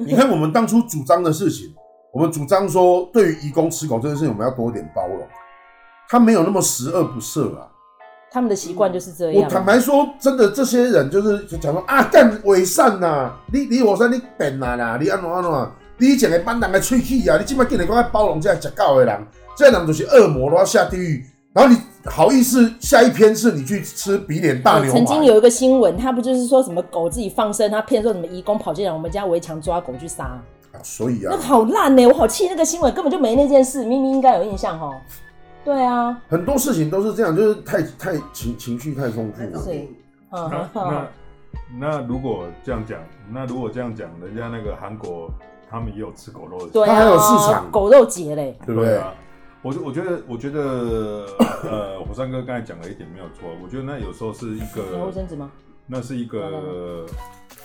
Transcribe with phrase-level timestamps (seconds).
[0.00, 1.74] 你看我们当初主张的事情，
[2.12, 5.18] 我们主张说，对于移工吃狗这件事情，我们要多一点包容。
[6.08, 7.68] 他没有那么十恶不赦啊。
[8.30, 9.44] 他们的习惯就是这样。
[9.44, 19.26] 我坦白说，真的，这些人就是就讲说啊，干伪善呐，你你我说你笨啊啦，你安怎安怎，你以前的班人的喙齿啊，你今麦竟然讲爱包容这样吃狗的人，
[19.56, 21.24] 这人就是恶魔，都要下地狱。
[21.54, 24.98] 然后你好意思，下一篇是你去吃比脸大牛排。
[24.98, 30.42] 曾经有一个新闻，他不就是说什么狗自己放生，他骗说什么义工跑进来我们家围墙抓狗去杀啊？
[30.82, 34.90] 所以啊，那个好烂呢，我好气那个新闻根本就没那件事，明明应该有印象哈。
[35.64, 39.62] 对啊，很多事情都是这样，就是太太情情绪太丰富了。
[39.62, 39.88] 是，
[40.30, 41.08] 那 那
[41.78, 42.98] 那如果这样讲，
[43.32, 45.28] 那如果这样讲，人家那个韩国
[45.68, 49.00] 他们也有吃狗肉的，对啊，他还有市场狗肉节嘞，对不对？
[49.66, 51.26] 我我觉得我觉得
[51.64, 55.50] 呃，火山哥刚才讲了一点没有错，我觉得那有时候是一个卫生纸吗？
[55.88, 57.04] 那是一个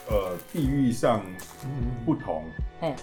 [0.10, 1.22] 呃地域上
[2.04, 2.44] 不同，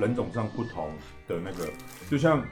[0.01, 0.91] 人种上不同
[1.29, 1.71] 的那个，
[2.11, 2.43] 就像。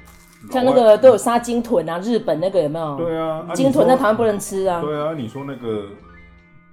[0.53, 2.97] 像那个都有杀鲸豚啊，日本那个有没有？
[2.97, 4.81] 对啊，鲸豚在台湾不能吃啊。
[4.81, 5.89] 对啊，你说那个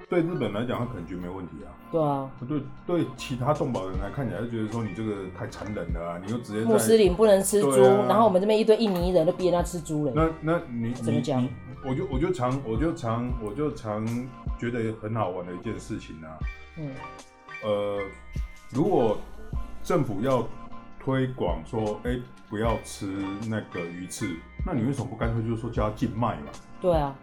[0.08, 1.73] 对日本来讲，他可能觉得没问题啊。
[1.94, 6.20] 对啊，对对，其他动保人来看起来就觉得说你这个太残忍了啊！
[6.26, 7.70] 你又直接穆斯林不能吃猪，
[8.08, 10.12] 然后我们这边一堆印尼人都逼人家吃猪了。
[10.16, 11.48] 那那你怎么讲？
[11.86, 14.04] 我就我就常我就常我就常
[14.58, 16.34] 觉得很好玩的一件事情啊。
[16.80, 16.90] 嗯。
[17.64, 18.00] 呃，
[18.72, 19.18] 如果
[19.84, 20.48] 政府要
[21.00, 22.20] 推广说，哎。
[22.50, 23.08] 不要吃
[23.50, 26.52] 那个鱼翅，那你为什么不干脆就是说叫它禁卖嘛？
[26.80, 27.16] 对啊，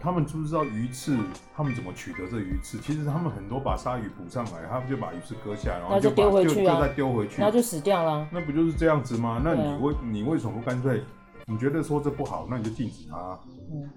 [0.00, 1.16] 他们知不知道鱼刺？
[1.54, 2.78] 他们怎么取得这鱼刺？
[2.78, 8.26] 其实他们很多把鲨鱼捕上来，他们就把鱼刺割下来，然后就丢回去啊，就再丢回去，然后就死掉了。
[8.32, 9.40] 那不就是这样子吗？
[9.44, 11.02] 那你为你为什么不干脆？
[11.46, 13.38] 你觉得说这不好，那你就禁止它，
[13.72, 13.90] 嗯，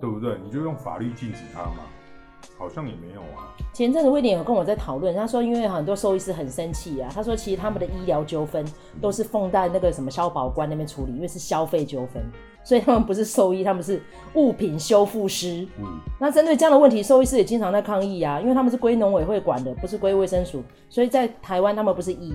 [0.00, 0.38] 对不对？
[0.44, 1.78] 你就用法律禁止它嘛。
[2.58, 3.54] 好像也没有啊。
[3.72, 8.64] 前阵子威廉有跟我在讨论，他说因为很多兽医师很生气啊，他说其实他们的医疗纠纷
[9.00, 12.22] 都是放在那个什么消保官那边处理，因为是消费纠纷，
[12.64, 14.00] 所以他们不是兽医，他们是
[14.34, 15.66] 物品修复师。
[15.78, 22.32] 嗯，那针对这样的问题，兽医师也经常在抗议啊，因为他们是归农委会管的，不是归卫生署，所以在台湾他们不是医。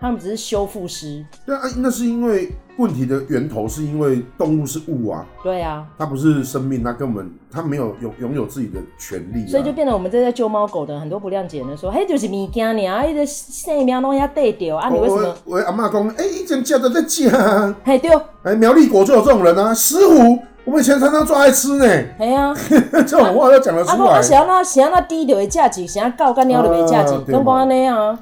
[0.00, 1.24] 他们只是修复师。
[1.44, 5.26] 对啊，那是因为问题的源头是因为动物是物啊。
[5.42, 9.48] 对啊，它不是生命，它根本它没有拥拥有自己的权利，啊。
[9.50, 15.34] 所以就变得我们这些救猫狗的很多不谅解的说，嘿，就是物件尔，伊个生命拢遐带掉啊，你为什么？
[15.44, 17.74] 我阿妈讲，哎，以前叫都在讲。
[17.84, 18.10] 嘿，对。
[18.42, 21.84] 哎，苗栗国就有这种人啊，石虎，我们以前常常抓来吃呢。
[22.18, 22.54] 哎呀，
[23.06, 23.96] 这种话都讲得出来。
[23.96, 28.18] 啊，我想要那想要那低的价值，想要高干鸟的没价钱，跟光那样啊。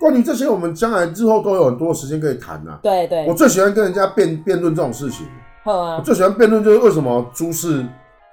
[0.00, 2.78] 关于这些，我们将来之后都有很多时间可以谈呐。
[2.82, 5.26] 对对，我最喜欢跟人家辩辩论这种事情。
[5.62, 7.84] 好啊，我最喜欢辩论就是为什么猪是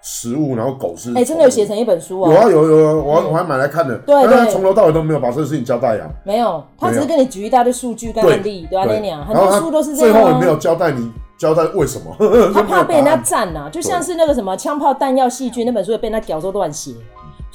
[0.02, 1.14] 食物，然后狗是……
[1.14, 2.32] 哎，真的有写成一本书啊？
[2.32, 3.98] 有啊有有，我我还买来看的。
[3.98, 6.08] 对对，从头到尾都没有把这个事情交代啊。
[6.24, 10.14] 没有，他只是跟你举一大堆数据跟案例，对啊，那样很多书都是这样。
[10.14, 12.16] 最后也没有交代你交代为什么。
[12.54, 16.92] 他怕被人家赞呐，就像是那个什么枪炮弹药细菌那本书也被他屌说乱写。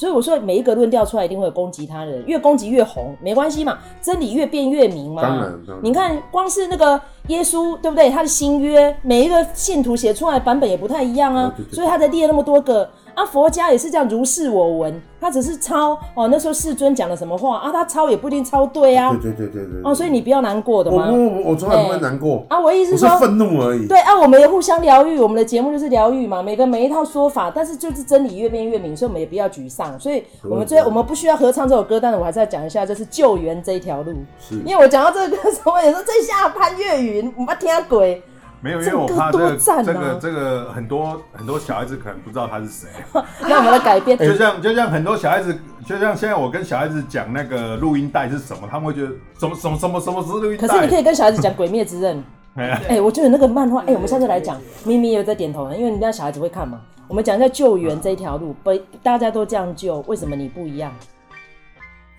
[0.03, 5.23] 所以我说，每一个论调出来一定会有攻击他的人，越攻击越红，没关系嘛，真理越辩越明嘛。
[5.23, 5.85] 当然，当然。
[5.85, 8.11] 你看，光是那个耶稣，对不对？
[8.11, 12.89] 他的新约，每一个信徒写出来的版本也不太一样啊，所以他才列那么多个。
[13.15, 16.29] 啊，佛家也是这样，如是我闻，他只是抄哦。
[16.29, 17.71] 那时候世尊讲了什么话啊？
[17.71, 19.11] 他抄也不一定抄对啊。
[19.11, 19.81] 对对对对对。
[19.85, 21.11] 哦，所以你不要难过的嘛。
[21.13, 22.59] 我我我从来不会难过啊。
[22.59, 23.87] 我意思是说，愤怒而已。
[23.87, 26.43] 对啊，我们也互相疗愈，我们的节目就是疗愈嘛。
[26.43, 30.01] 每个每一套说法，但是就是真理越辩越明，所以我们也不要沮丧。
[30.01, 34.15] 所以我们最我们不需要合唱这首歌，但是我还是要讲一下，就是救援这一条路。
[34.41, 34.55] 是。
[34.65, 38.23] 因为我讲到这个歌时候，我也说这下潘越云，我们听鬼。
[38.65, 42.89] 没有，因为我怕这个这个这个很多很多小孩子可能不知道他是谁。
[43.43, 50.69] 那我们来改变， 就像就像很多小孩子，就像现在我跟小孩子讲那个录音带是什么，他们会觉得什么什么什么什么是录音带。
[50.69, 52.17] 可是你可以跟小孩子讲《鬼灭之刃》。
[52.89, 56.81] 哎，我觉得那个漫画，哎，我们下次来讲，咪咪有在点头，因为人家小孩子会看嘛。
[57.09, 58.73] 我们讲一下救援这一条路，不，
[59.03, 60.93] 大家都这样救，为什么你不一样？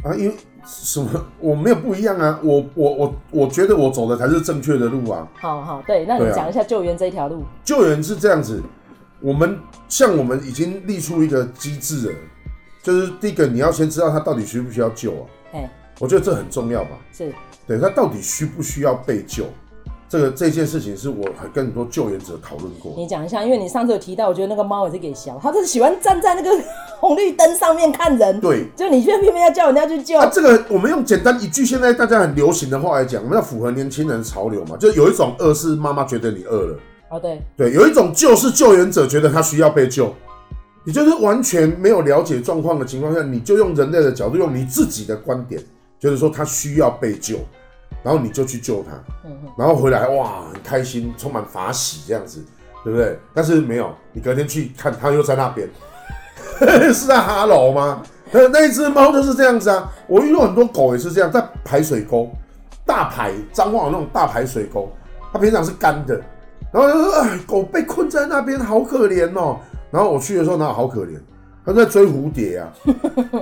[0.03, 0.35] 啊，因为
[0.65, 1.09] 什么？
[1.39, 5.27] 我没有不一样啊，我我我我觉得我走的才是正确的路啊。
[5.39, 7.43] 好好，对，那你讲一下救援这一条路。
[7.63, 8.61] 救援是这样子，
[9.21, 9.57] 我们
[9.87, 12.15] 像我们已经立出一个机制了，
[12.81, 15.23] 就是第一个你要先知道他到底需不需要救啊。
[15.53, 16.91] 哎，我觉得这很重要吧。
[17.11, 17.33] 是，
[17.65, 19.45] 对，他到底需不需要被救？
[20.13, 22.93] 这个这件事情是我很跟很多救援者讨论过。
[22.95, 26.51] 你讲一下，因为你上次有提到，我觉得那个猫也是给小，它就是喜欢站在那个
[26.99, 28.39] 红绿灯上面看人。
[28.39, 30.19] 对，就你偏偏要叫人家去救。
[30.19, 36.77] 啊，这个我们用简单一句现在大家很流行的话来讲，我们要符合年轻人潮流嘛，就有一种饿是妈妈觉得你饿了。
[37.09, 37.41] 哦，对。
[37.57, 40.13] 对，有一种救是救援者觉得他需要被救，
[40.83, 45.59] 你就是完全没有了解状况的情况下，你就用人类的角度，用你自己的观点。
[45.99, 47.37] 就是说他需要被救，
[48.03, 48.91] 然后你就去救他，
[49.57, 52.43] 然后回来哇很开心，充满法喜这样子，
[52.83, 53.17] 对不对？
[53.33, 55.67] 但是没有，你隔天去看它又在那边，
[56.93, 58.03] 是在哈喽吗？
[58.31, 62.29] 那那一只猫就是这样子啊，我遇到很多狗也是这样，在排水沟，
[62.85, 64.91] 大排脏话那种大排水沟，
[65.31, 66.19] 它平常是干的，
[66.71, 69.59] 然后就说哎，狗被困在那边，好可怜哦。
[69.91, 71.19] 然后我去的时候，哪有好可怜？
[71.65, 72.73] 它在追蝴蝶啊，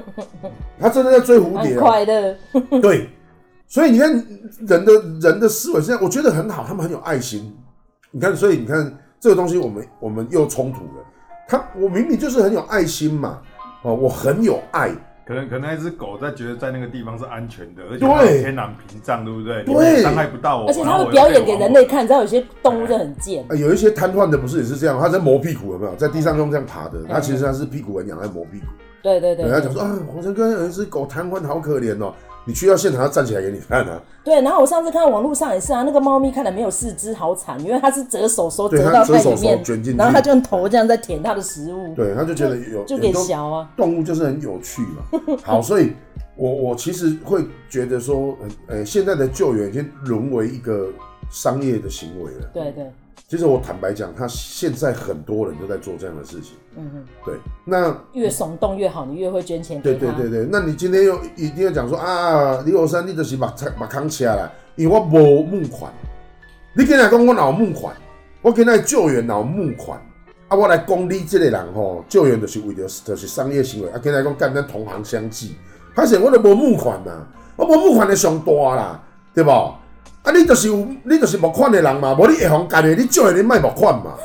[0.80, 2.36] 它真的在追蝴蝶，快乐。
[2.82, 3.10] 对，
[3.72, 4.12] 所以你看
[4.68, 4.92] 人的
[5.22, 7.56] 人的思维是这样，我觉得很好，他们很有爱心。
[8.12, 11.06] 你看，所以你看这个东西，我们我们又冲突了。
[11.48, 13.40] 他我明明就是很有爱心嘛，
[13.84, 14.92] 哦，我很有爱。
[15.26, 19.64] 可能可能那只狗在觉得在那个地方是安全的，而且它有天然屏障，对不对？
[19.64, 20.68] 对，伤害不到我。
[20.68, 23.46] 而且它会表演给人类看，你知道有些动物就很贱。
[23.48, 25.00] 啊，有一些瘫痪的不是也是这样？
[25.00, 25.96] 他在磨屁股，有没有？
[25.96, 28.66] 在地上用这样爬的，他其实他是屁股很痒，在磨屁股。
[29.02, 32.14] 对对对，人家讲说啊，黄成哥有一只狗瘫痪，好可怜哦。
[32.46, 34.02] 你去到现场，它站起来给你看啊。
[34.24, 41.94] 对，然后我上次看到网络上也是啊，那个猫咪看来没有四肢，好惨，因为它是折手手折到太里面，卷进，然后它就用头这样在舔它的食物。
[41.96, 45.38] 对，它就觉得有就给小啊，动物就是很有趣嘛。
[45.44, 45.94] 好，所以
[46.36, 50.90] 我我其实会觉得说，呃，现在的救援已经沦为一个
[51.30, 52.50] 商业的行为了。
[52.54, 52.92] 对对。
[53.32, 56.58] 其实我坦白讲，他现在很多人都在做这样的事情。
[56.76, 57.36] 嗯哼，对。
[57.64, 59.82] 那越耸动越好，你越会捐钱。
[59.82, 63.48] 对对对对，那你今天又一定要讲说啊，李火山，你就是把
[63.80, 65.90] 把扛起来了，因为我无募款。
[66.76, 67.96] 你跟他讲我有募款，
[68.42, 69.98] 我跟他救援有募款，
[70.50, 75.56] 啊，我来讲你这个人吼，救援就是为了就是商业行为，啊，跟他讲干咱同行相济，
[75.96, 77.26] 发现我都无募款呐，
[77.56, 79.02] 我无募款的上大啦，
[79.34, 79.52] 对不？
[80.24, 84.16] 啊，你就是有，你就是募款的人嘛，无你会红干的，你就会你卖募款嘛。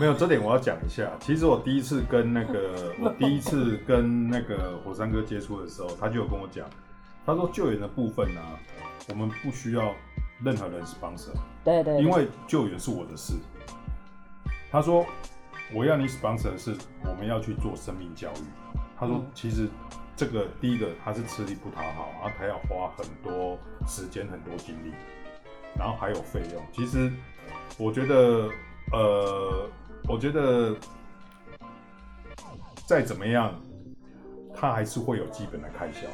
[0.00, 1.10] 没有这点我要讲一下。
[1.20, 6.66] 其实我第一次跟那个， 我第一次跟那个火山哥接触的时候，他就有跟我讲，
[7.26, 8.56] 他说救援的部分呢、啊，
[9.10, 9.94] 我们不需要
[10.42, 11.34] 任何人 sponsor。
[11.62, 12.02] 对，对对。
[12.02, 13.34] 因为救援是我的事。
[14.70, 15.04] 他说
[15.74, 18.80] 我要你 sponsor 的是我们要去做生命教育。
[18.98, 19.68] 他说其实
[20.16, 24.94] 这个第一个他是吃力不讨好，然后他要花很多时间很多精力。
[25.78, 27.10] 然后还有费用，其实
[27.78, 28.48] 我觉得，
[28.92, 29.68] 呃，
[30.08, 30.74] 我觉得
[32.86, 33.54] 再怎么样，
[34.54, 36.06] 它还是会有基本的开销。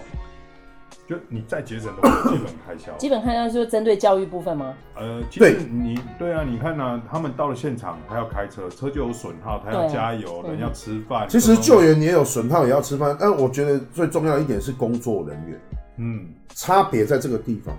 [1.07, 2.95] 就你再节省都会有基本开销。
[2.99, 4.75] 基本开销就是针对教育部分吗？
[4.95, 11.27] 呃，其实你对啊，你看呢、啊，他们到了现场，他要开车，车就有损耗，他要加油，人要吃饭。
[11.27, 13.17] 其实救援也有损耗，也要吃饭。
[13.19, 15.61] 但我觉得最重要的一点是工作人员，
[15.97, 17.75] 嗯，差别在这个地方。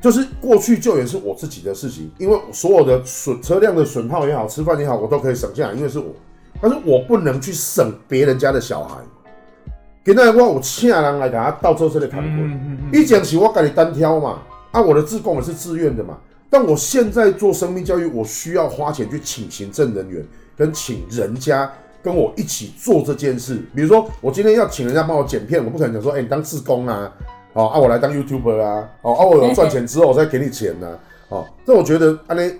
[0.00, 6.14] 就是过去救援是我自己的事情，因为所有的损车辆的损耗也好，吃饭也好，我都可以省下来，因为是我。
[6.60, 8.96] 但是我不能去省别人家的小孩。
[10.04, 14.40] 给那我我请人来给他倒车车的扛滚，以前是我自己单挑嘛，
[14.70, 16.16] 啊，我的志工也是自愿的嘛。
[16.48, 20.24] 但我现在做生命教育，我需要花钱去请行政人员，
[20.56, 21.68] 跟请人家
[22.02, 23.60] 跟我一起做这件事。
[23.74, 27.12] 比如说，我今天要请人家帮我剪片，我不可能讲说，哎、欸，你当志工啊。
[27.56, 30.98] 哦，啊，我来当 YouTuber 啊，哦，啊，我赚钱之后我再给你钱呢，
[31.30, 32.52] 哦，这我觉得安尼。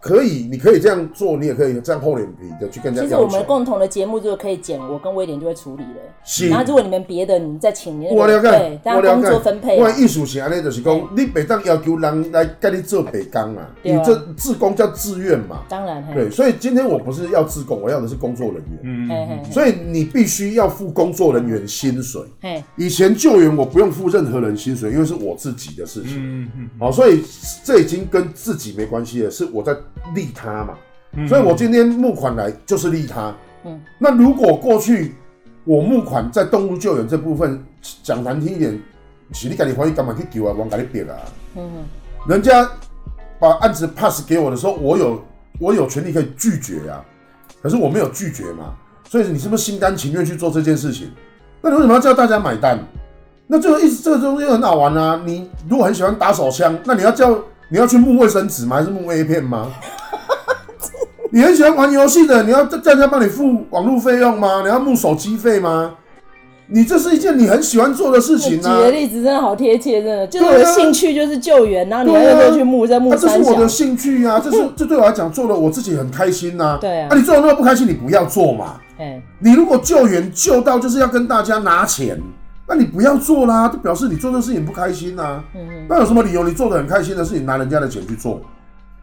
[0.00, 3.02] 可以，你可以这样做，你也可以这样厚脸皮的去跟人家。
[3.02, 6.00] 其实我们共同的节目就可以剪，我跟威廉就会处理了。
[6.24, 6.48] 是。
[6.48, 8.20] 然后如果你们别的，你再请人那个。
[8.20, 8.48] 我了解。
[8.48, 9.76] 对，大家工作分配。
[9.78, 15.62] 我的意思是安尼，就是讲你别当要求人来跟你做北工啊，你这自工叫自愿嘛。
[15.68, 16.06] 当然。
[16.14, 18.80] 对，所以今天我不是要自工，我要的是工作人员。
[18.82, 19.52] 嗯。
[19.52, 22.22] 所以你必须要付工作人员薪水。
[22.76, 26.18] 以前救援我不用付任何人薪水，因为是我自己的事情。
[26.18, 26.70] 嗯嗯。
[26.78, 27.22] 好，所以
[27.64, 29.76] 这已经跟自己没关系了，是我在。
[30.14, 30.74] 利他嘛，
[31.28, 33.34] 所以我今天募款来就是利他。
[33.64, 35.14] 嗯，那如果过去
[35.64, 37.62] 我募款在动物救援这部分
[38.02, 38.80] 讲难听一点，
[39.32, 40.54] 是你赶紧怀疑干嘛去救啊？
[40.56, 41.16] 我赶紧别啊。
[41.56, 41.84] 嗯，
[42.28, 42.68] 人家
[43.38, 45.22] 把案子 pass 给我的时候，我有
[45.60, 47.04] 我有权利可以拒绝啊，
[47.62, 48.74] 可是我没有拒绝嘛，
[49.08, 51.10] 所以你是不是心甘情愿去做这件事情？
[51.60, 52.78] 那你为什么要叫大家买单？
[53.48, 55.20] 那这个意思，这个东西很好玩啊。
[55.24, 57.36] 你如果很喜欢打手枪，那你要叫
[57.70, 58.76] 你要去募卫生纸吗？
[58.76, 59.70] 还是募 A 片吗？
[61.30, 64.62] 你很喜欢玩游戏的，你要叫人家帮你付网络费用吗？
[64.62, 65.94] 你要募手机费吗？
[66.70, 68.76] 你这是一件你很喜欢做的事情啊！
[68.76, 73.14] 举的例子真的好贴切，真的，就是我的兴趣就是救援，然后你还要去募在募。
[73.14, 76.76] 这是我的兴趣啊， 这是这对我来讲做的我自己很开心呐。
[76.78, 78.74] 对啊，啊，你做的那么不开心，你不要做嘛。
[78.98, 82.20] 哎，你如果救援救到就是要跟大家拿钱，
[82.68, 85.42] 那你不要做啦，就表示你做这事情不开心呐。
[85.54, 85.86] 嗯嗯。
[85.88, 88.40] 那有什么理由你做的很开心的事情拿人家的钱去做？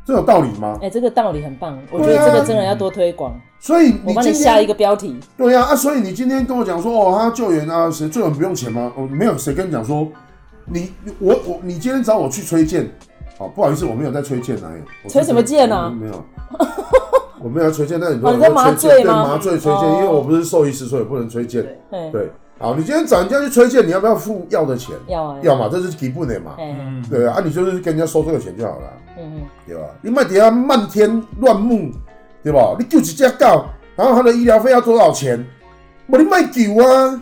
[0.05, 0.77] 这有道理吗？
[0.81, 3.34] 哎、欸，这个道理很棒，我觉得这个真的要多推广。
[3.60, 5.19] 所以我帮你下一个标题。
[5.36, 8.91] 对呀，啊，所以你今天跟我讲说，哦，他救援啊，谁救援不用钱吗？
[8.95, 10.07] 哦，没有，谁跟你讲说
[10.65, 12.88] 你我我你今天找我去崔健，
[13.39, 15.89] 好不好意思，我没有在崔健哎，崔什么健呢？
[16.00, 16.24] 没有，
[17.41, 19.25] 我没有在崔健，那你说你在麻醉吗？
[19.25, 21.65] 麻醉崔健，因为我不是兽医师，所以不能崔健。
[22.12, 24.95] 对，好，你今天找人家去崔健，你要不要付药的钱？
[25.07, 26.55] 要啊，要嘛，这是基本的嘛。
[27.09, 28.93] 对啊，啊，你就是跟人家收这个钱就好了。
[29.17, 29.81] 嗯嗯，对吧？
[30.01, 31.91] 你卖底下漫天乱木，
[32.41, 32.74] 对吧？
[32.79, 33.65] 你救几只狗，
[33.97, 35.45] 然后他的医疗费要多少钱？
[36.07, 37.21] 我你卖狗啊！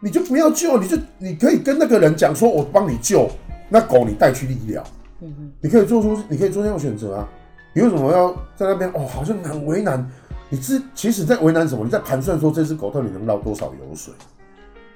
[0.00, 3.28] 你就不要救，你就你可以跟那个人讲说，我帮你救
[3.68, 4.84] 那狗，你带去医疗。
[5.20, 7.28] 嗯嗯，你可以做出，你可以做这样选择啊。
[7.74, 8.88] 你为什么要在那边？
[8.94, 10.08] 哦，好像很为难。
[10.48, 11.84] 你是其实在为难什么？
[11.84, 14.14] 你在盘算说这只狗到底能捞多少油水？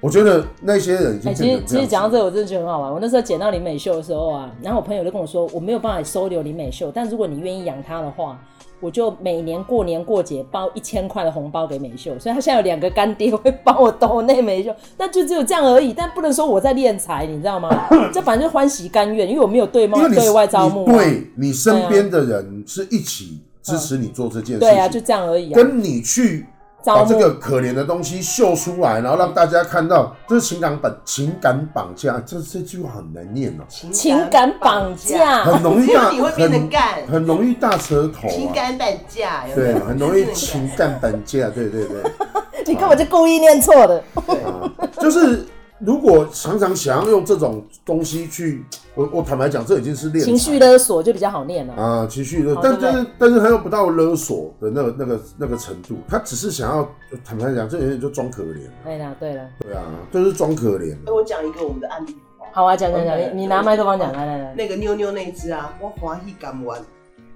[0.03, 2.91] 我觉得那些人已经、欸、其实其实讲到这个，我真的觉得很好玩。
[2.91, 8.37] 我那时候捡到林美秀的时候啊，然后我朋友就跟我说，我没有办法收留林美秀，但如果你愿意养她的话。
[8.79, 17.87] 我就每年过年过节包一千块的红包给美秀，所以她现在有两个干爹会帮我兜内美秀，但就只有这样而已，但不能说我在敛财，你知道吗？
[18.13, 26.45] 这反正就欢喜甘愿，因为我没有对猫对外招募，对你身边的人是一起支持你做这件事情，对啊，就这样而已，跟你去。
[26.85, 33.63] 把这个可怜的东西秀出来，然后让大家看到，这是情感绑情感绑架，这这句话很难念哦。
[33.69, 38.27] 情感绑架很容易大，你会变得干，很容易大舌头。
[38.27, 42.03] 情感绑架，对，很容易情感绑架，对对对。
[42.65, 44.03] 你根本就故意念错的。
[44.25, 45.45] 对，就是。
[45.85, 48.63] 如果常常想要用这种东西去，
[48.95, 52.07] 我我坦白讲，这已经是练情绪勒索，就比较好念了啊。
[52.07, 56.89] 情绪勒，但但是但是他又不到勒索的那个那个那个程度，他只是想要
[57.25, 58.59] 坦白讲，这有点就装可怜。
[58.83, 60.93] 对了对了，对啊，就是装可怜。
[61.05, 62.15] 哎，我讲一个我们的案例。
[62.53, 64.55] 好啊，讲讲讲，你你拿麦克风讲，来来来。
[64.55, 66.81] 那个妞妞那一只啊，我欢喜甘愿，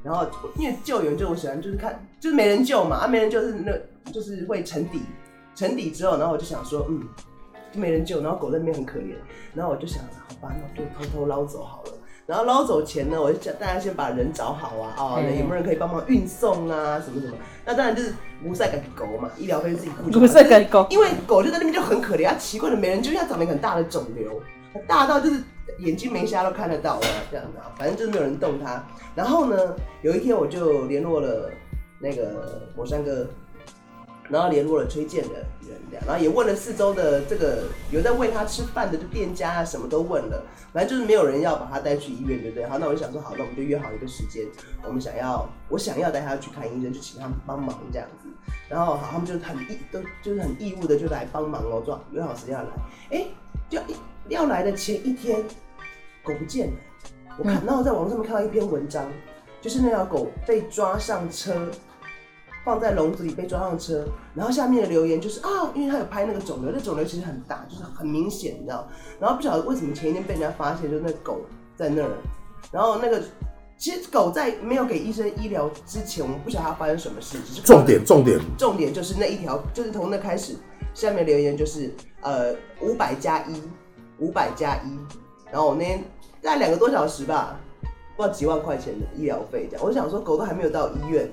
[0.04, 0.26] 然后
[0.58, 3.74] 因为救援就我喜欢，就是看就是没人救嘛，啊没人救是那
[4.12, 5.02] 就是会沉底，
[5.54, 7.02] 沉底之后，然后我就想说，嗯。
[7.74, 9.16] 没人救，然后狗在那边很可怜，
[9.54, 11.92] 然后我就想，好吧，那就偷偷捞走好了。
[12.26, 17.38] 然后捞走前呢，我就叫大家先把人找好啊，哦，有没有人可以帮忙运送啊，什么什么？
[17.66, 20.20] 那当然就是无赛给狗嘛，医疗费自己付。
[20.20, 24.42] 无赛给狗，因为狗就在那边就很可怜，它奇怪的没人救，它长了一个很大的肿瘤，
[24.86, 25.42] 大到就是
[25.80, 28.84] 眼睛没瞎都看得到啊这样的，反正就是没有人动它。
[29.16, 31.50] 然后呢，有一天我就联络了
[32.00, 33.26] 那个火山哥。
[34.30, 40.44] 然后联络了崔健的人，然后也问了四周的这个有在喂他吃饭的店家啊，什么都问了，
[40.74, 42.66] 反正就是没有人要把他带去医院，对不对？
[42.68, 44.46] 好，那我就想说，好，那我们就约好一个时间，
[44.84, 48.28] 我们想要，我想要带他去看医生，就请他们帮忙这样子。
[48.70, 52.70] 然后好，他们就很义，都就是很义务的就来帮忙哦，说约好时间要来。
[53.12, 53.26] 哎，
[53.70, 53.80] 就
[54.30, 55.42] 要来的前一天，
[56.24, 56.74] 狗不见了。
[57.38, 59.10] 我看，然后在网络上面看到一篇文章，
[59.62, 61.70] 就是那条狗被抓上车。
[62.68, 64.06] 放在笼子里被抓上车，
[64.36, 68.86] 然后下面的留言就是啊，因为他有拍那个肿瘤，那肿瘤其实很大，就是很明显，你知道。
[69.22, 71.40] 然后不晓得为什么前一天被人家发现，就那狗
[71.78, 72.10] 在那儿。
[72.70, 73.24] 然后那个
[73.78, 77.38] 其实狗在没有给医生医疗之前，我们不晓得它发生什么事。
[77.48, 80.54] 只是重点重点重点就是那一条，就是从那开始，
[80.94, 83.62] 下面留言就是呃五百加一，
[84.20, 85.00] 五百加一。
[85.50, 86.04] 然后我那天
[86.42, 87.58] 大概两个多小时吧，
[88.18, 89.86] 不知道几万块钱的医疗费这样。
[89.86, 91.32] 我想说狗都还没有到医院。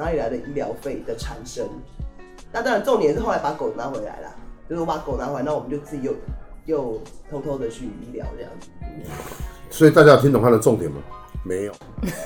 [0.00, 1.68] 哪里来的医疗费的产生？
[2.50, 4.34] 那当然，重点是后来把狗拿回来了。
[4.66, 6.14] 就是我把狗拿回来，那我们就自己又
[6.64, 8.68] 又偷偷的去医疗这样子。
[9.68, 10.98] 所以大家有听懂他的重点吗？
[11.44, 11.72] 没有。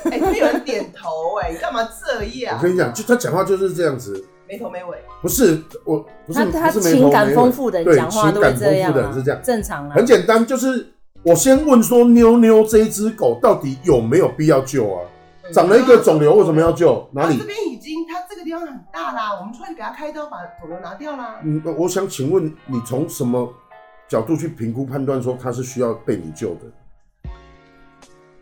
[0.05, 2.57] 哎、欸，没有人点头哎、欸，你干嘛这样？
[2.57, 4.99] 我跟你讲，就他讲话就是这样子，没头没尾。
[5.21, 9.95] 不是我，不是他，他情感丰富的人讲话都这样，情感丰富的人是这样，正常啊。
[9.97, 10.87] 很简单，就是
[11.23, 15.01] 我先问说，妞妞这一只狗到底有没有必要救啊？
[15.53, 17.09] 长了一个肿瘤，为什么要救？
[17.13, 17.39] 哪里？
[17.39, 21.41] 这边已经，它这个地方很大啦，我们出去给他开刀，把肿瘤拿掉啦。
[21.43, 23.53] 嗯，我想请问你从什么
[24.09, 27.31] 角度去评估判断说他是需要被你救的？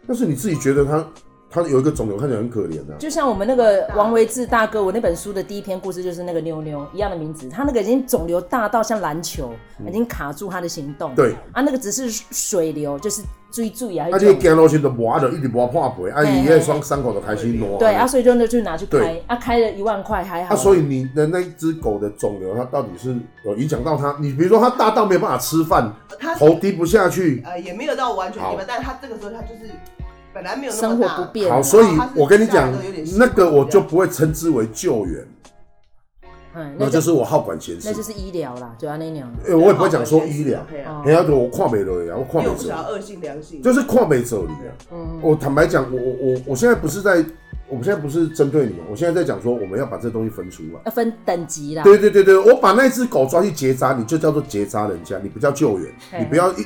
[0.07, 1.05] 但是你自己觉得它。
[1.53, 2.97] 他有一个肿瘤，看起来很可怜的、啊。
[2.99, 7.47] 就像我们那个王维志大哥，我那本书的第一篇故事就是那个妞妞一样的名字。
[7.51, 11.15] 他那个已经肿瘤大到像篮球，嗯、已经卡住他的行动。
[11.15, 14.09] 对啊，那个只是水流，就是追注意啊。
[14.11, 17.79] 而且走路时都磨着，一直磨破皮，啊，伊那双伤口都开始挪。
[17.79, 20.55] 对啊，所以就那就拿去开，对啊，开了一万块还好。
[20.55, 24.17] 啊，所以你的那只狗的肿瘤，它到底是有影响到它？
[24.21, 29.71] 你比如说它大到没有办法吃饭，它头低不下去，呃，也没有到完全低吧，但是它这个时候它就是。
[30.33, 32.73] 本来没有那么生活不便，好，所以我跟你讲，
[33.19, 35.27] 那个我就不会称之为救援，
[36.55, 40.61] 嗯，那就是我好管闲事，那就是医疗啦，对啊，那样，哎，我也不会讲说医疗，
[41.05, 47.25] 人家给我跨美了呀，我跨美走，恶性良性，就是跨美走你啊，嗯，我坦白讲，我我我我现在不是在，
[47.69, 56.63] 我们现在不是针对你们，我现在在讲说我们要把这东西分出来，要分等级啦，对对对对，我把那只狗抓去结扎，你就叫做结扎人家，你不叫救援，你不要一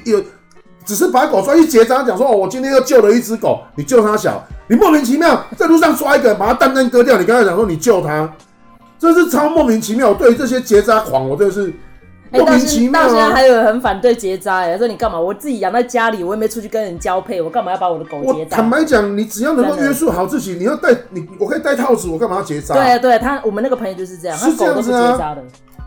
[0.87, 8.33] 只是把狗抓去结扎，讲说哦，我今天又救了一只狗，你救它小，你莫名其妙在路上抓一个，把它蛋蛋割掉，你刚才讲说你救它，
[8.99, 10.15] 这是超莫名其妙。
[10.15, 11.73] 对于这些结扎狂，我真的是
[12.31, 13.09] 莫名其妙、啊 欸。
[13.09, 15.19] 到现在还有人很反对结扎，哎，说你干嘛？
[15.19, 18.57] 我自己养在家里，我也没出去跟人交配，我干嘛要把我的狗结扎？
[18.57, 22.75] 坦白讲，你只要能够约束好自己，你要戴你，我可以戴套子，我干嘛要结扎？
[22.75, 25.37] 对啊对，他我们那个朋友就是这样，是这样子啊。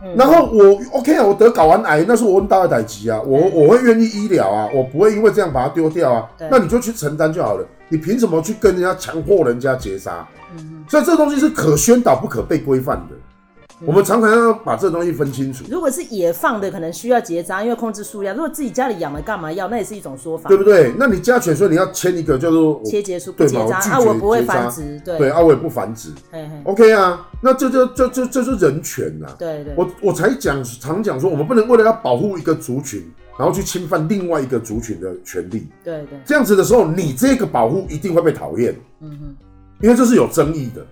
[0.04, 6.30] 嗯、然后我 OK 啊，我得睾丸癌，那是我问大的打击啊，我我会愿意医疗啊，我不会因为这样把它丢掉啊。
[6.50, 10.28] 那你就去承担就好了，你凭什么去跟人家强迫人家结杀？
[10.58, 13.16] 嗯，所以这东西是可宣导不可被规范的。
[13.86, 15.64] 我们常常要把这东西分清楚。
[15.70, 19.68] 如果是野放的，可能需要结扎，因为控制数量；如果自己家里养的，干嘛要？
[19.70, 20.94] 那也是一种说法，对不对？
[20.98, 26.10] 那你家犬说你要签一个叫做切结束，不结扎啊，我不会繁殖，对对啊，我也不繁殖。
[26.32, 39.36] 嘿嘿，OK 啊，那这就这这这是人权呐，对对，我我才讲常讲说，我们不能为了要保护一个族群，然后去侵犯另外一个族群的权利，对对，这样子的时候，你这个保护一定会被讨厌，嗯哼，
[39.82, 40.86] 因为这是有争议的。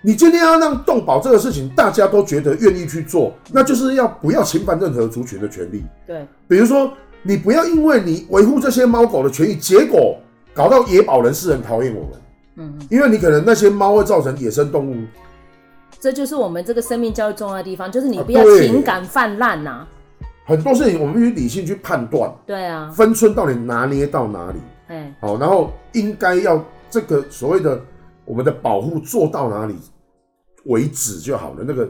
[0.00, 5.84] 你今天要让动保这个事情，大家都觉得愿意去做，那就是要不要侵犯任何族群的权利？
[6.06, 10.16] 对，比如说你不要因为你维护这些猫狗的权益，结果
[10.54, 12.10] 搞到野保人士很讨厌我们。
[12.56, 14.96] 嗯，因为你可能那些猫会造成野生动物。
[15.98, 19.84] 这就是我们这个生命教育重要的地方，就是你不要情感泛滥呐。
[20.44, 22.32] 很多事情我们必须理性去判断。
[22.46, 24.58] 对啊，分寸到底拿捏到哪里？
[24.86, 27.80] 哎，好，然后应该要这个所谓的。
[28.28, 29.74] 我们的保护做到哪里
[30.66, 31.88] 为止就好了，那个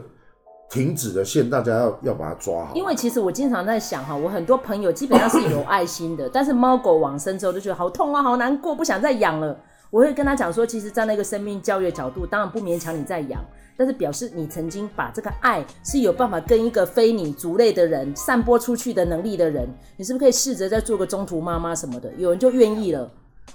[0.69, 2.73] 停止的线，大家要要把它抓好。
[2.75, 9.59] 因为其实我经常在想哈，我很多朋友基本上是有爱心的，但是猫狗往生之后就觉得好痛啊，好难过，不想再养了。
[9.91, 13.43] 我会跟他讲说，其实站，在那个生命教育角度，当然不勉强你再养，
[13.75, 22.13] 但是表示你曾经把这个爱是有办法跟一个非你族类的人散播出去的能力的人，你是不是可以试着再做个中途妈妈什么的？
[22.17, 23.11] 有人就愿意了。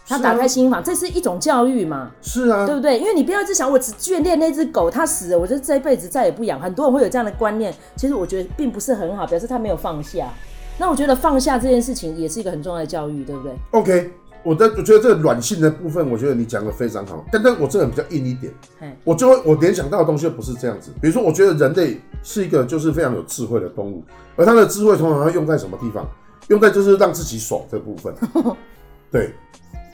[0.07, 2.11] 他打开心房，这是一种教育嘛？
[2.21, 2.99] 是啊，对不对？
[2.99, 6.61] 因为你不要一直想，我只眷恋那只狗，它死了，我就这辈子再也不养。
[6.61, 10.29] 很多人会有这样的观念，其实我觉得并不是很好，表示他没有放下。
[10.77, 14.11] 那我觉得放下这件事情也是一个很重要的教育，对不对？OK，
[14.43, 17.25] 我的我觉得这个软性的部分，我觉得你讲的非常好。
[17.33, 18.53] 但但我这个人比较硬一点，
[19.05, 20.90] 我就会我联想到的东西不是这样子。
[21.01, 24.05] 比如说，我觉得人类是一个就是非常有智慧的动物，
[24.37, 26.07] 而它的智慧通常要用在什么地方？
[26.49, 28.12] 用在就是让自己爽这部分，
[29.11, 29.33] 对。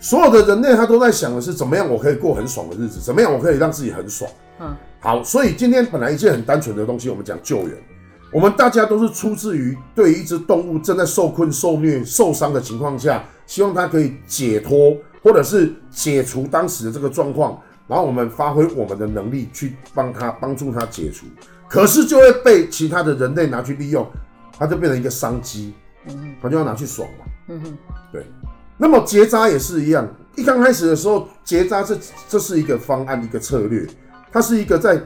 [0.01, 4.29] 所有的人类他都在想的是怎么样我可以过很爽的日子，怎么样我可以让自己很爽。
[4.59, 7.77] 嗯，好，所以今天本来一件很单纯的东西，我们讲救援，
[8.33, 21.27] 我们大家都是出自于对于一只动物正在受困、受虐、受伤的情况下，希望它可以解脱或者是解除当时的这个状况，然后我们发挥我们的能力去帮它帮助它解除，
[21.69, 24.07] 可是就会被其他的人类拿去利用，
[24.59, 25.75] 它就变成一个商机，
[26.07, 27.79] 嗯，它就要拿去爽嘛，嗯哼，
[28.13, 28.25] 对。
[28.83, 31.95] 那么结扎也是一样，一刚开始的时候，结扎这
[32.27, 33.87] 这是一个方案，一个策略，
[34.33, 34.99] 它是一个在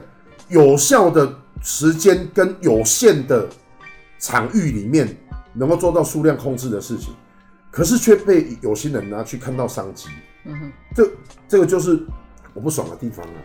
[0.47, 1.29] 有效的
[1.61, 3.45] 时间跟有限的
[4.17, 5.05] 场域里面
[5.53, 7.13] 能够做到数量控制的事情，
[7.69, 10.07] 可是却被有心人拿去看到商机。
[10.45, 11.11] 嗯哼，这
[11.49, 11.99] 这个就是
[12.53, 13.37] 我不爽的地方啊。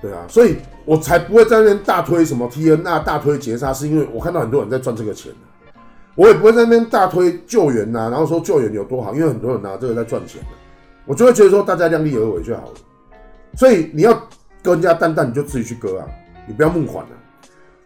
[0.00, 5.30] 对啊，所以我才不会在那边大推什么 TNR，大推结扎，是因为我看到很多人在赚这个钱。
[6.14, 10.48] 我也不会在那边大推救援呐、然后说救援有多好，因为很多人拿这个在赚钱的，
[11.06, 12.74] 我就会觉得说大家量力而为就好了。
[13.56, 14.12] 所以你要
[14.62, 16.06] 割人家蛋蛋，你就自己去割啊，
[16.46, 17.14] 你不要募款啊，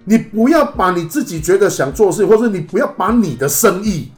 [0.05, 4.11] 你不要把你自己觉得想做事，或者你不要把你的生意，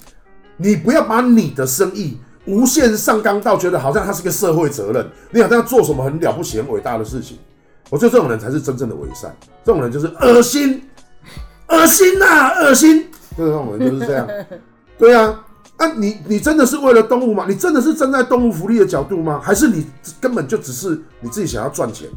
[0.56, 7.38] 你不要把你的生意无限上纲到觉得好像它是个社会责任，你好像要做什么很了不起、很伟大的事情。
[7.90, 10.82] 我觉得这种人才是真正的伪善，这种人就是恶心，
[11.68, 13.06] 恶心呐、啊，恶心。
[13.38, 14.28] 这种人就是这样，
[14.98, 15.44] 对啊，
[15.76, 17.46] 啊你你真的是为了动物吗？
[17.48, 19.40] 你真的是站在动物福利的角度吗？
[19.40, 19.86] 还是你
[20.20, 22.08] 根本就只是你自己想要赚钱？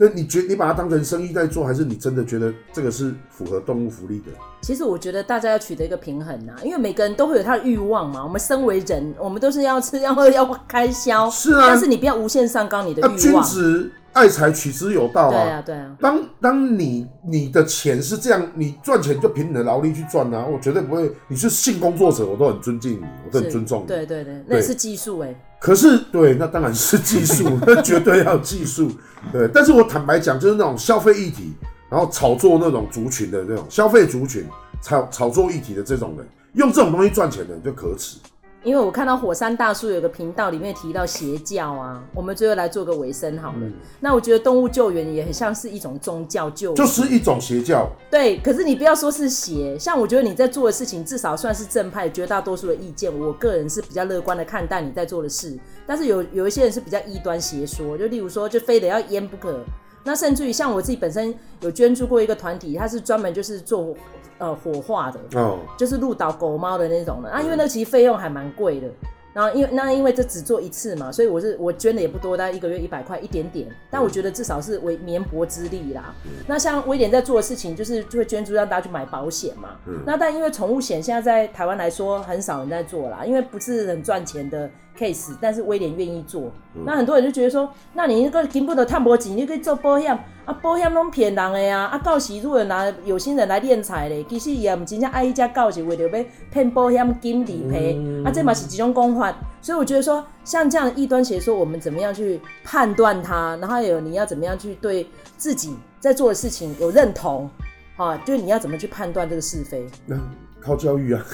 [0.00, 4.26] 那你觉你把它当成生意在做，还是你真的觉得这个是符合动物福利的？
[4.60, 8.22] 其实我觉得大家要取得一个平衡呐，因为每个人都会有他的欲望嘛。
[8.22, 11.28] 我们身为人，我们都是要吃，要喝，要开销。
[11.30, 13.12] 是啊，但是你不要无限上纲你的欲望。
[13.14, 15.30] 啊，君子爱财，取之有道啊。
[15.30, 15.96] 对啊，对啊。
[16.00, 21.08] 当当你你的钱是这样，你赚钱就凭你的劳力去赚啊，我绝对不会。
[21.28, 23.86] 你是性工作者，我都很尊敬你，我都很尊重你。
[23.86, 25.32] 对对对，那是技术哎。
[25.60, 28.90] 可是，对，那当然是技术， 那绝对要技术。
[29.32, 31.52] 对，但是我坦白讲，就是那种消费议题，
[31.88, 34.44] 然后炒作那种族群的那种消费族群，
[34.82, 38.18] 炒炒作议题的这种人，用这种东西赚钱的人就可耻。
[38.64, 43.58] 因为我看到火山大叔有个频道里面提到邪教啊，我们最后来做个尾声好了。
[43.60, 47.88] 嗯、那我觉得动物救援也很像是一种宗教救援，就是一种邪教。
[48.10, 55.56] 对，可是你不要说是邪，像我觉得你在做的事情至少算是正派，绝大多数的意见，我个人是比较乐观的看待你在做的事。
[55.86, 59.64] 但是有有一些人是比较异端邪说，就例如说，就非得要淹不可。
[60.04, 63.94] 那甚至于像我自己本身有捐助过一个团体，他是专门就是做。
[64.38, 68.88] 呃，火化的，哦，就是入岛狗猫的那种的，啊，因为那其实费用还蛮贵的。
[69.34, 73.68] 然后因为那因为这只做一次嘛，所以我是我捐的也不多，大概一个月一百块，一点点。
[73.88, 76.12] 但我觉得至少是为绵薄之力啦。
[76.24, 79.76] 嗯、那像威廉在做的事情，就是就会捐助让大家去买保险嘛。
[79.86, 84.68] 嗯、那但因为宠物险现在在台湾来说很少人在做啦，因为不是很赚钱的
[84.98, 85.34] case。
[85.40, 90.12] 但是威廉愿意做，嗯、那很多人就觉得说，那你那个根本的探波机，你可以做保险
[90.44, 91.84] 啊，保险拢骗人的呀。
[91.84, 99.34] 啊，到时如果拿有心人来敛财嘞，其实也唔真正爱一家告是为了要骗保险金理赔，嗯、啊，这嘛是几种公法。
[99.60, 103.56] 所以我觉得说，像这样的异端邪说，我们怎么样去判断它？
[103.56, 105.06] 然后还有你要怎么样去对
[105.36, 107.48] 自己在做的事情有认同？
[107.96, 109.84] 啊，就是你要怎么去判断这个是非？
[110.06, 110.16] 那
[110.60, 111.24] 靠教育啊，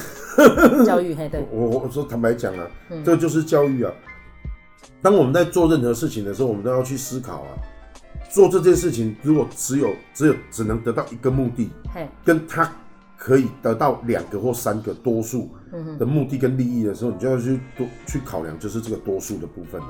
[0.85, 1.45] 教育嘿，对。
[1.51, 3.91] 我我说坦白讲啊，嗯、这就是教育啊。
[5.01, 7.51] 当我们在做任何事情的时候，我们都要去思考啊，
[8.29, 11.69] 做这件事情如果只有只有只能得到一个目的，
[12.23, 12.71] 跟他。
[13.17, 15.49] 可以得到两个或三个多数
[15.97, 19.87] 的目的跟利益的时候，你就要去多去考量，就是这个多数的部分了。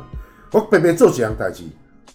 [0.54, 1.64] 我偏偏做几样代志，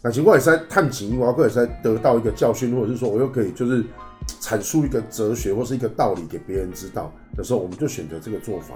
[0.00, 3.84] 但是我也是在探情，我也是在得到一个教训，或者是说我又可以就是
[4.40, 8.74] 阐述一个哲学或是一个道理给别人知道的时候，我们就选择这个做法。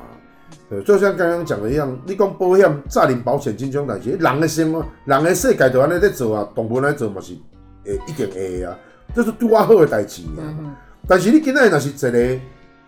[0.69, 7.35] 对，就像刚刚讲的一样，你讲保险、诈领保险、金融代志，人的生活，人的世界都安尼在做啊，动物来做嘛是
[7.85, 8.77] 诶一定会啊，
[9.15, 10.77] 这是对我好的代志啊。
[11.09, 12.41] 但是你今天若是一个，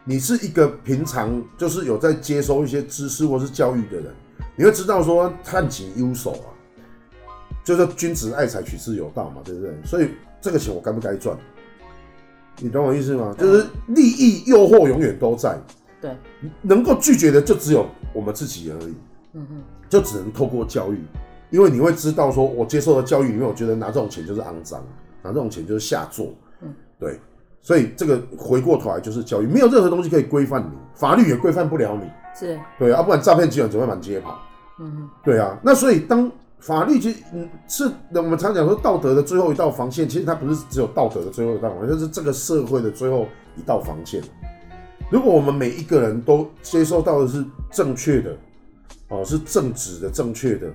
[0.05, 4.15] 你是一个平常就是有在接收一些知识或是教育的人，
[4.55, 6.49] 你会知道说探钱有手啊，
[7.65, 9.75] 就是君子爱财取之有道嘛，对不对？
[9.85, 11.37] 所以这个钱我该不该赚？
[12.61, 13.35] 你懂我意思吗？
[13.39, 15.59] 就是利益诱惑永远都在，
[16.01, 16.17] 对，
[16.63, 18.95] 能够拒绝的就只有我们自己而已。
[19.35, 20.99] 嗯嗯，就只能透过教育，
[21.51, 24.83] 因为你会知道说，我接受的教育里面，我觉得拿这种钱就是肮脏，
[25.23, 26.33] 拿这种钱就是下作。
[26.63, 27.21] 嗯，对。
[27.61, 32.09] 所以这个回过头来就是教育，没有任何东西可以规范你，法律也规范不了你。
[32.33, 34.39] 是，对啊，不然诈骗集团只会满街跑。
[34.79, 35.59] 嗯哼，对啊。
[35.63, 44.23] 那所以当法律其实嗯是，我们常讲说道德的最后一道防线，其实它不是只有道德的最后一道防线，就是这个社会的最后一道防线。
[45.11, 48.37] 如果我们每一个人都接收到的是正确的，
[49.09, 50.69] 哦，是正直的、正确的，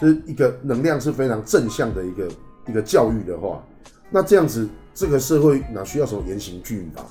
[0.00, 2.28] 是一个能量是非常正向的一个
[2.66, 3.64] 一个教育的话，
[4.10, 4.68] 那这样子。
[4.94, 7.04] 这个社会哪需要什么严刑峻法？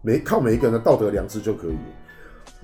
[0.00, 1.76] 每靠每一个人的道德良知就可以。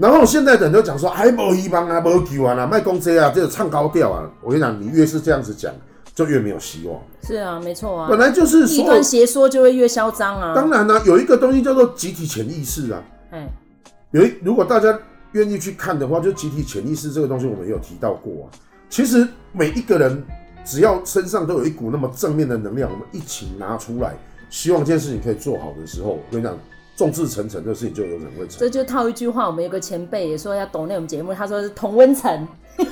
[0.02, 4.28] 然后现在的人都讲说，还没希望啊，没救啊，卖公车啊，这个唱高调啊。
[4.42, 5.72] 我跟你讲，你越是这样子讲，
[6.12, 7.00] 就越没有希望。
[7.22, 8.08] 是啊，没错啊。
[8.10, 10.54] 本来就是异端邪说就会越嚣张啊。
[10.56, 13.00] 当然呢、啊，有一个东西叫做集体潜意识啊。
[13.30, 13.46] 嗯。
[14.10, 14.98] 有一，如果大家
[15.30, 18.58] 愿意去看的话，就集体潜意识这个东西，我们也有提到过啊。
[18.90, 20.20] 其实每一个人
[20.64, 24.14] 只要身上都有一股那么正面的能量，我们一起拿出来。
[24.50, 26.58] 希望这件事情可以做好的时候，我跟你讲，
[26.96, 28.58] 众志成城，这事情就有可能会成。
[28.58, 32.46] 这就套一句话，我们有个前辈也说要懂那种节目，他说是同温层。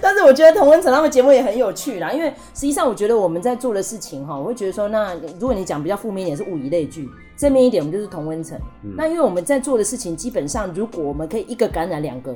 [0.00, 8.58] 但是我觉得同温层他们节目也很有趣啦，因为实际上我觉得我们在做的事情哈，我会觉得说，那如果你讲比较负面一点是物以类聚，正面一点我们就是同温层。
[8.82, 12.34] 嗯、那因为我们在做的事情，基本上如果我们可以一个感染两个，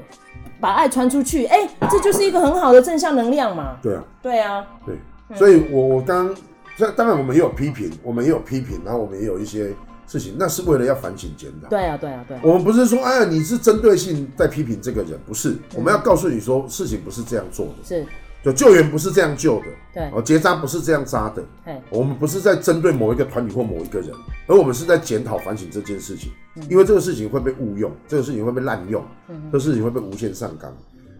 [0.61, 3.77] 把爱传出去，哎、欸，这就是一个很好的正向能量嘛。
[3.83, 4.95] 对啊，对啊，对。
[5.37, 6.33] 所以我我刚。
[6.79, 9.73] 这当然，我们也有批评，我们也有批评，然后我们也有一些
[10.07, 11.69] 事情，那是为了要反省检讨。
[11.69, 12.41] 对啊，对啊，对啊。
[12.43, 15.51] 我们不是说，哎呀，你是针对性在批评这个人，不是。
[15.51, 17.75] 嗯、我们要告诉你说，事情不是这样做的。
[17.85, 18.07] 是。
[18.45, 19.67] 就救援不是这样救的。
[19.93, 20.11] 对。
[20.13, 21.43] 哦，结扎不是这样扎的。
[21.65, 21.81] 对。
[21.91, 24.11] 我们不是在针对某一个团体或某一个人，
[24.47, 26.31] 而我们是在检讨反省这件事情。
[26.55, 30.73] 嗯、因为这个事情会被误用，这个事情会被滥用，嗯、这个事情会被无限上纲。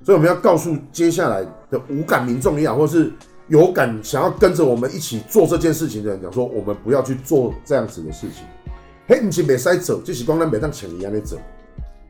[0.05, 3.13] 所以我们要告诉接下来的无感民众也好，或是。
[3.49, 8.45] 有感想要跟着我们一起做这件事情的人讲说，我们不要去做这样子的事情。
[9.09, 11.37] 嘿，你是没使走，就是讲咱别当像一样的走。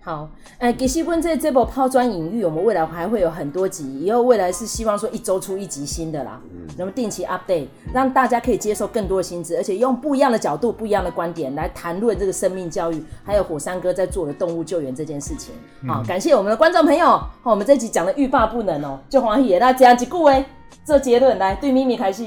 [0.01, 6.41] 好，哎、欸，其实问这这部抛砖引玉，我们未来还会有很多集，以后未来是希望说一周出一集新的啦。
[6.45, 6.67] 嗯。
[6.79, 15.55] 那么定期 update，让大家可以接受更多的新知，而且用不一样的角度、不一样的观点来谈论这个生命教育，还有火山哥在做的动物救援这件事情。
[15.87, 17.07] 好，感谢我们的观众朋友。
[17.07, 20.47] 好，我们这集讲的欲罢不能哦、喔，就黄喜那这样一句诶。
[20.85, 22.25] 做结论来，对咪咪开始。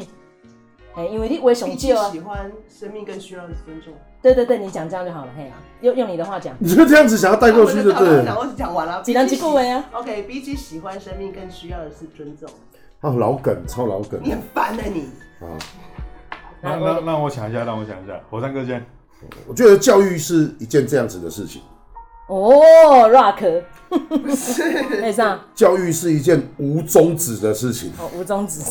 [0.95, 3.93] 哎，因为你为什么喜欢生命更需要的尊重？
[4.21, 8.25] 对对对，你讲这样就好了，嘿，用用你的话讲，你就这样子想要带过去就对了。
[8.25, 12.49] 讲我讲完了，几两几部位啊？OK，比起喜欢生命更需要的是尊重。
[13.02, 15.10] 哦，老梗，超老梗，你很烦啊你。
[15.39, 15.56] 啊，
[16.62, 18.86] 那那那我想一下，让我想一下，火山哥先。
[19.47, 21.62] 我觉得教育是一件这样子的事情。
[22.28, 22.60] 哦
[23.10, 23.63] ，Rock，
[25.02, 25.39] 没上。
[25.56, 27.91] 教育是一件无终止的事情。
[27.99, 28.62] 哦，无终止。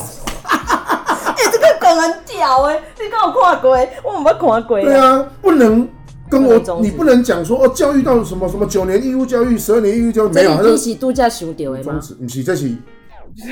[2.39, 4.81] 屌哎，你跟我看过，我没看过。
[4.81, 5.87] 对啊，不能
[6.31, 10.57] 跟我，你不能讲说哦，教育到什么什么九年义务教育，十二年义务教育没有。
[10.63, 12.01] 这是度假想到的吗？
[12.21, 12.77] 不是，这是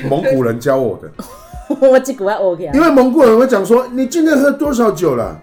[0.09, 1.11] 蒙古人教我的。
[1.81, 2.71] 我这个要 OK 啊。
[2.73, 5.37] 因为蒙古人会讲说，你今天喝多少酒了？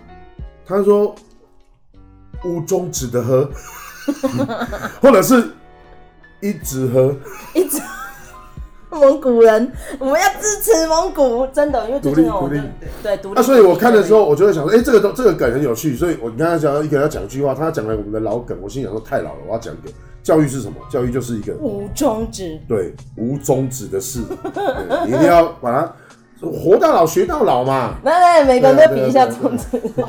[0.66, 1.14] 他说
[2.44, 3.48] 无中止的喝。
[5.00, 5.42] 或者是
[6.42, 7.14] 一直喝，
[7.54, 7.80] 一直
[8.94, 12.60] 蒙古人，我们要支持蒙古，真的，因为独立独立
[13.02, 13.34] 对独立。
[13.36, 15.96] 那所以我看的时候，我就会想说，哎、欸，这个都这个梗很有趣。
[15.96, 20.74] 所以我刚才讲一个要讲一句话，他讲了我们的老梗，我心想说太老了，我要讲一个教育是什么？
[20.90, 24.20] 教育就是一个无终止，对，无终止的事，
[25.06, 25.92] 你一定要把它。
[26.42, 29.64] 活到老学到老嘛，来来，每个人都比一下中指，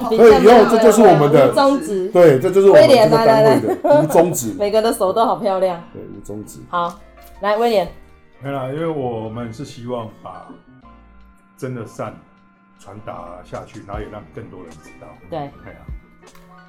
[0.09, 4.51] 所以以后这就是我们的 中指，对，这就是我们这个单位的无终止。
[4.59, 6.59] 每个人的手都好漂亮，对，无终止。
[6.67, 6.99] 好，
[7.39, 7.87] 来威廉，
[8.41, 10.47] 没啦，因为我们是希望把
[11.57, 12.15] 真的善
[12.79, 15.07] 传达下去，然后也让更多人知道。
[15.29, 15.81] 对，对啊。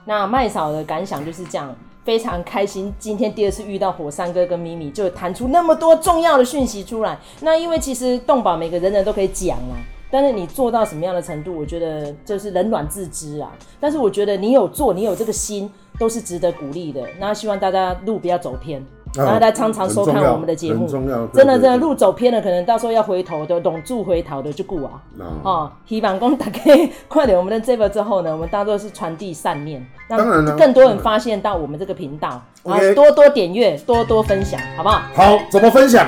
[0.05, 1.75] 那麦嫂的感想就是这样。
[2.05, 7.19] 非常开心，今天第二次遇到火山哥跟咪咪，就弹出那么多重要的讯息出来。
[7.41, 9.75] 那因为其实动保每个人人都可以讲啊，
[10.09, 13.51] 但是你做到什么样的程度，我觉得就是冷暖自知啊。
[13.81, 17.05] 但是我觉得你有做，你有这个心，都是值得鼓励的。
[17.19, 18.87] 那希望大家路不要走偏。
[19.17, 20.87] 然后他常常收看我们的节目，
[21.33, 24.91] 真的真的路走偏了，可能到时候要回头的，拢住回头的就顾啊。
[25.43, 26.61] 哦，希望讲大家
[27.09, 30.19] 快点我们的这个之后呢，我们当做是传递善念，让
[30.57, 35.03] 更多人发现到我们这个频道，然后多多点阅，多多分享，好不好？
[35.15, 36.07] 好，怎么分享？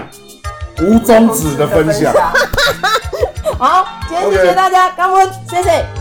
[0.81, 2.13] 无终止的分享。
[3.59, 5.98] 好，今天谢谢大家，感恩，谢谢。